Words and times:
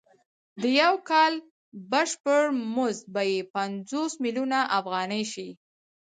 د 0.61 0.63
یو 0.81 0.93
کال 1.09 1.33
بشپړ 1.91 2.43
مزد 2.75 3.03
به 3.13 3.21
یې 3.31 3.39
پنځوس 3.55 4.11
میلیونه 4.23 4.59
افغانۍ 4.79 5.23
شي 5.33 5.49